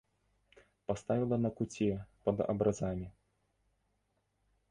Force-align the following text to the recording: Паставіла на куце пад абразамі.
Паставіла 0.91 1.37
на 1.43 1.51
куце 1.59 1.89
пад 2.29 2.37
абразамі. 2.53 3.05